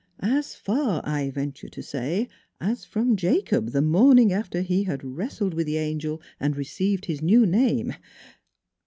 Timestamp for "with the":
5.53-5.77